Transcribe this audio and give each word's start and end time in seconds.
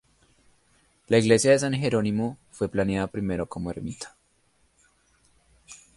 La 1.09 1.19
iglesia 1.19 1.51
de 1.51 1.59
San 1.59 1.73
Jerónimo 1.75 2.39
fue 2.49 2.69
planeada 2.69 3.05
primero 3.05 3.45
como 3.47 3.69
ermita. 3.69 4.17